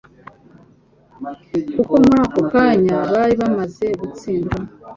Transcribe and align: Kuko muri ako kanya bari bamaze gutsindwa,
Kuko 1.73 1.93
muri 2.03 2.17
ako 2.25 2.39
kanya 2.51 2.97
bari 3.11 3.33
bamaze 3.41 3.85
gutsindwa, 3.99 4.57